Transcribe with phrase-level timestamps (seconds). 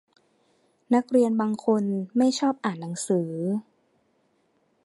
[0.95, 1.83] นักเรียนบางคน
[2.17, 3.29] ไม่ชอบอ่านหนังสือ